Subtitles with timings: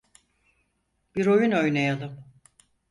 [1.15, 2.23] Bir oyun oynayalım.